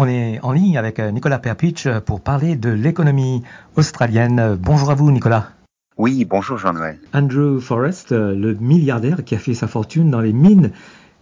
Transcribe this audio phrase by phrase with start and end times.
[0.00, 3.42] On est en ligne avec euh, Nicolas Perpich euh, pour parler de l'économie
[3.74, 4.56] australienne.
[4.56, 5.48] Bonjour à vous, Nicolas.
[5.96, 7.00] Oui, bonjour Jean-Noël.
[7.12, 10.70] Andrew Forrest, euh, le milliardaire qui a fait sa fortune dans les mines,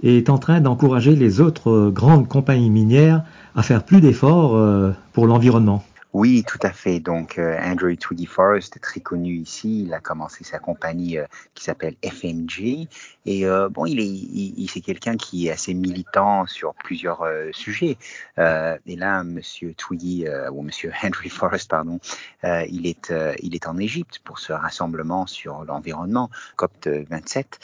[0.03, 5.83] est en train d'encourager les autres grandes compagnies minières à faire plus d'efforts pour l'environnement.
[6.19, 6.99] Oui, tout à fait.
[6.99, 9.83] Donc, euh, Andrew Tweedy Forrest est très connu ici.
[9.83, 12.89] Il a commencé sa compagnie euh, qui s'appelle FMG.
[13.27, 17.99] Et euh, bon, il est, il, c'est quelqu'un qui est assez militant sur plusieurs sujets.
[18.39, 22.01] et là, Monsieur Tweedy ou Monsieur Henry Forrest, pardon,
[22.43, 23.13] il est,
[23.43, 27.59] il est en Égypte pour ce rassemblement sur l'environnement COP 27.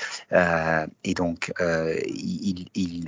[1.05, 3.05] et donc, il, il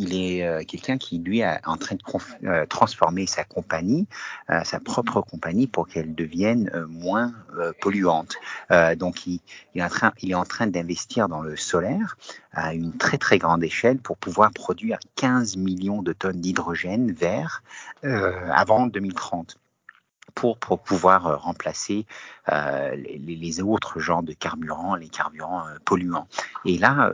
[0.00, 4.08] il est euh, quelqu'un qui, lui, est en train de euh, transformer sa compagnie,
[4.48, 7.34] euh, sa propre compagnie, pour qu'elle devienne moins
[7.80, 8.36] polluante.
[8.96, 9.40] donc, il,
[9.74, 12.16] est en train, il est en train d'investir dans le solaire
[12.52, 17.62] à une très très grande échelle pour pouvoir produire 15 millions de tonnes d'hydrogène vert
[18.02, 19.58] avant 2030
[20.34, 22.06] pour, pouvoir euh, remplacer
[22.50, 26.26] euh, les, autres genres de carburants, les carburants euh, polluants.
[26.64, 27.12] Et là,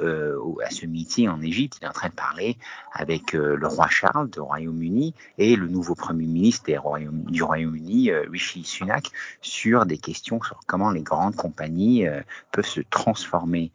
[0.64, 2.56] à ce meeting en Égypte, il est en train de parler
[2.92, 9.10] avec le roi Charles du Royaume-Uni et le nouveau premier ministre du Royaume-Uni, Rishi Sunak,
[9.40, 12.06] sur des questions sur comment les grandes compagnies
[12.50, 13.70] peuvent se transformer.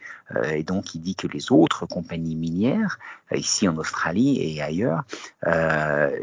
[0.52, 3.00] et donc, il dit que les autres compagnies minières,
[3.33, 5.03] ici en Australie et ailleurs,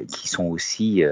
[0.08, 1.02] qui sont aussi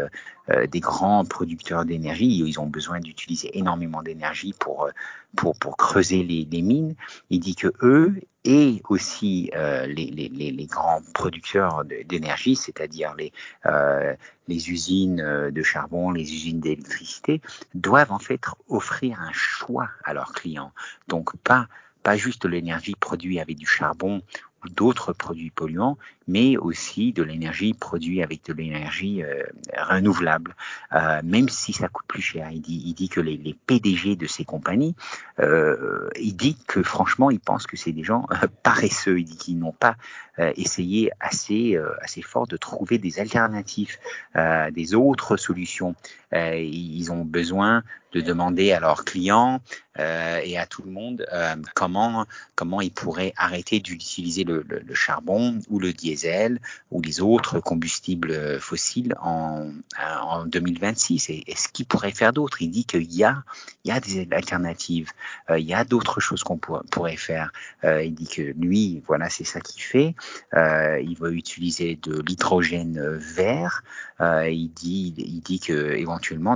[0.69, 1.96] des grands producteurs d'énergie.
[2.05, 4.91] Ils ont besoin d'utiliser énormément d'énergie pour, euh,
[5.37, 6.95] pour, pour creuser les, mines.
[7.31, 13.33] Il dit que eux et aussi euh, les, les, les, grands producteurs d'énergie, c'est-à-dire les,
[13.67, 14.15] euh,
[14.49, 17.41] les usines de charbon, les usines d'électricité,
[17.75, 20.73] doivent en fait offrir un choix à leurs clients.
[21.09, 21.69] Donc pas
[22.03, 24.23] pas juste l'énergie produite avec du charbon
[24.65, 25.97] d'autres produits polluants,
[26.29, 29.45] mais aussi de l'énergie produite avec de l'énergie euh,
[29.77, 30.57] renouvelable,
[30.93, 32.49] euh, même si ça coûte plus cher.
[32.51, 34.95] Il dit, il dit que les, PDG de ces compagnies,
[35.39, 38.27] euh, il dit que franchement, il pense que c'est des gens
[38.63, 39.21] paresseux.
[39.21, 39.97] Il dit qu'ils n'ont pas
[40.39, 43.97] essayé assez, assez fort de trouver des alternatives,
[44.35, 45.95] des autres solutions.
[46.33, 47.83] ils ont besoin
[48.17, 49.61] de demander à leurs clients
[49.99, 51.27] et à tout le monde
[51.75, 56.61] comment comment ils pourraient arrêter d'utiliser le charbon ou le diesel
[56.91, 62.63] ou les autres combustibles fossiles en, en 2026 et, ce qu'il pourrait faire d'autre?
[62.63, 63.43] Il dit qu'il y a,
[63.85, 65.11] il y a des alternatives,
[65.51, 67.53] euh, il y a d'autres choses qu'on pourrait faire.
[67.85, 70.15] Euh, il dit que lui, voilà, c'est ça qu'il fait.
[70.55, 73.83] Euh, il va utiliser de l'hydrogène vert.
[74.21, 75.97] il dit, il dit que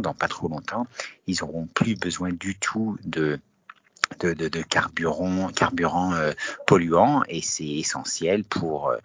[0.00, 0.87] dans pas trop longtemps,
[1.30, 3.41] ils auront plus besoin du tout de
[4.68, 6.32] carburant, carburant euh,
[6.66, 8.98] polluant et c'est essentiel pour euh,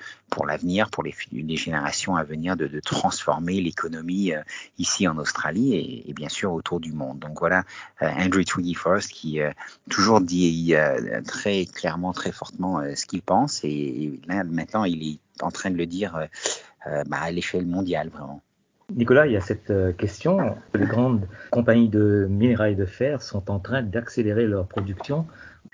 [0.46, 1.14] l'avenir, pour les,
[1.56, 4.42] générations à venir, de, transformer l'économie euh,
[4.78, 7.20] ici en Australie et, bien sûr autour du monde.
[7.20, 7.64] Donc voilà,
[8.02, 9.40] Andrew Tweedy Forrest qui
[9.90, 10.74] toujours dit
[11.26, 15.86] très clairement, très fortement ce qu'il pense et, maintenant il est en train de le
[15.86, 16.28] dire
[16.86, 18.42] bah, à l'échelle mondiale vraiment.
[18.94, 20.56] Nicolas, il y a cette euh, question.
[20.74, 25.26] Les grandes compagnies de minerais de fer sont en train d'accélérer leur production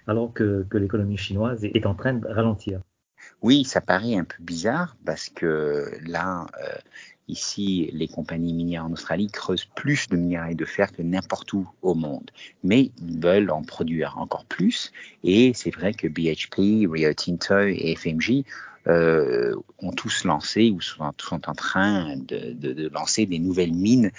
[0.08, 2.80] alors que, l'économie chinoise est en train de ralentir.
[3.42, 6.78] Oui, ça paraît un peu bizarre parce que là, euh,
[7.28, 11.70] ici, les compagnies minières en Australie creusent plus de minerais de fer que n'importe où
[11.82, 12.32] au monde.
[12.64, 14.92] Mais ils veulent en produire encore plus.
[15.24, 18.46] Et c'est vrai que BHP, Rio Tinto et FMG
[18.88, 21.14] euh, ont tous lancé ou sont, en
[21.54, 24.12] train de, de, de, lancer des nouvelles mines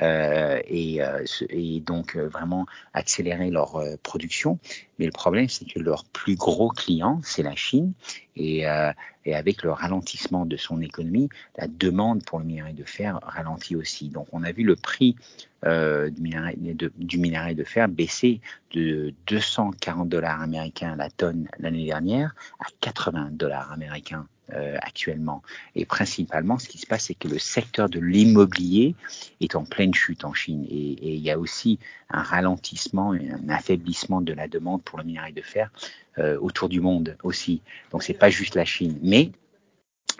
[0.00, 4.58] euh, et, euh, et, donc euh, vraiment accélérer leur euh, production.
[4.98, 7.92] Mais le problème, c'est que leur plus gros client, c'est la Chine.
[8.36, 8.92] Et, euh,
[9.24, 13.76] et, avec le ralentissement de son économie, la demande pour le minerai de fer ralentit
[13.76, 14.08] aussi.
[14.08, 15.16] Donc on a vu le prix
[15.64, 18.40] euh, du, minerai de, du minerai de fer baisser
[18.72, 25.42] de 240 dollars américains la tonne l'année dernière à 80 dollars américains euh, actuellement.
[25.74, 28.94] Et principalement, ce qui se passe, c'est que le secteur de l'immobilier
[29.40, 30.64] est en pleine chute en Chine.
[30.70, 31.78] Et, et, il y a aussi
[32.10, 35.70] un ralentissement, un affaiblissement de la demande pour le minerai de fer
[36.18, 37.60] euh, autour du monde aussi.
[37.90, 39.32] Donc c'est pas juste la Chine, mais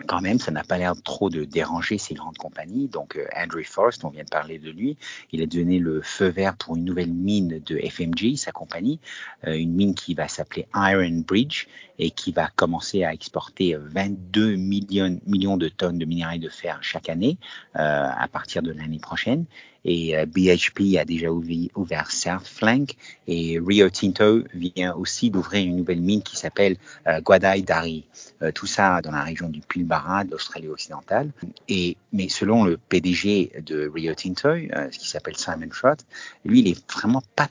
[0.05, 2.87] quand même, ça n'a pas l'air trop de déranger ces grandes compagnies.
[2.87, 4.97] Donc, euh, Andrew Forrest, on vient de parler de lui,
[5.31, 8.99] il a donné le feu vert pour une nouvelle mine de FMG, sa compagnie,
[9.45, 11.67] euh, une mine qui va s'appeler Iron Bridge
[11.99, 16.77] et qui va commencer à exporter 22 millions, millions de tonnes de minerais de fer
[16.81, 17.39] chaque année
[17.73, 19.45] à partir de l'année prochaine.
[19.85, 22.95] Et BHP a déjà ouvert South Flank
[23.27, 28.05] et Rio Tinto vient aussi d'ouvrir une nouvelle mine qui s'appelle Guadai-Dari.
[28.53, 31.31] tout ça dans la région du Pilbara, d'Australie occidentale.
[31.69, 34.49] Et mais selon le PDG de Rio Tinto,
[34.91, 35.99] qui s'appelle Simon Trott,
[36.43, 37.49] lui, il est vraiment pas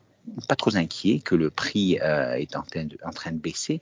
[0.48, 3.80] pas trop inquiet que le prix euh, est en train, de, en train de baisser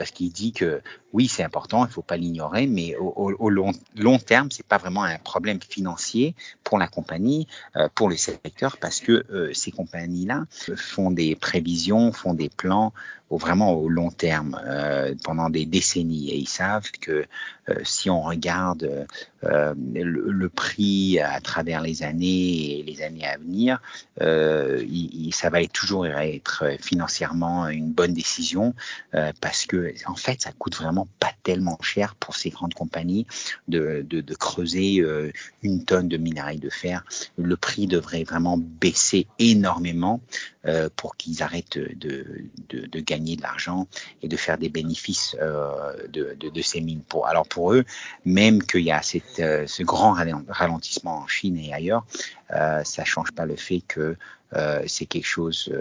[0.00, 0.80] parce qu'il dit que
[1.12, 5.04] oui, c'est important, il ne faut pas l'ignorer, mais au, long, terme, c'est pas vraiment
[5.04, 10.46] un problème financier pour la compagnie, euh, pour le secteur, parce que euh, ces compagnies-là
[10.74, 12.94] font des prévisions, font des plans
[13.36, 17.26] vraiment au long terme, euh, pendant des décennies, et ils savent que
[17.68, 19.04] euh, si on regarde euh,
[19.42, 23.80] le, le, prix à travers les années et les années à venir,
[24.20, 28.74] il, ça va toujours être financièrement une bonne décision,
[29.40, 33.26] parce que en fait, ça coûte vraiment pas tellement cher pour ces grandes compagnies
[33.68, 35.32] de, de, creuser euh,
[35.62, 37.04] une tonne de minerai de fer.
[37.36, 40.20] Le prix devrait vraiment baisser énormément
[40.59, 40.59] euh,
[40.96, 43.86] pour qu'ils arrêtent de, de, de, gagner de l'argent
[44.22, 47.02] et de faire des bénéfices euh, de, de, ces mines.
[47.02, 47.84] Pour, alors pour eux,
[48.24, 50.14] même qu'il y a cette, euh, ce grand
[50.48, 52.04] ralentissement en Chine et ailleurs,
[52.52, 54.16] euh, ça change pas le fait que
[54.54, 55.72] euh, c'est quelque chose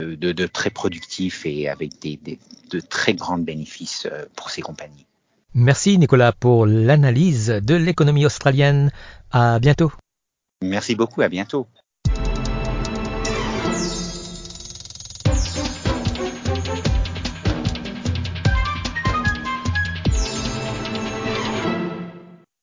[0.00, 2.38] de, de, très productif et avec des, des,
[2.70, 5.06] de très grands bénéfices euh, pour ces compagnies.
[5.54, 8.90] Merci Nicolas pour l'analyse de l'économie australienne.
[9.32, 9.92] À bientôt.
[10.62, 11.66] Merci beaucoup, à bientôt.